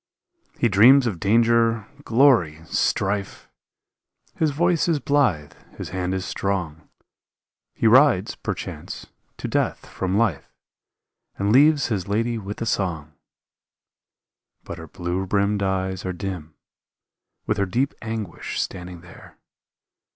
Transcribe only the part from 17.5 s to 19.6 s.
her deep anguish standing there.